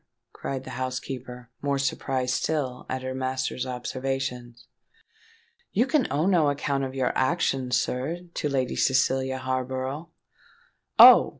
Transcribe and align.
cried 0.33 0.63
the 0.63 0.71
housekeeper, 0.71 1.51
more 1.61 1.77
surprised 1.77 2.33
still 2.33 2.87
at 2.89 3.03
her 3.03 3.13
master's 3.13 3.67
observations. 3.67 4.65
"You 5.73 5.85
can 5.85 6.07
owe 6.11 6.25
no 6.25 6.49
account 6.49 6.83
of 6.83 6.95
your 6.95 7.15
actions, 7.15 7.77
sir, 7.79 8.21
to 8.33 8.49
Lady 8.49 8.75
Cecilia 8.75 9.37
Harborough." 9.37 10.09
"Oh! 10.97 11.29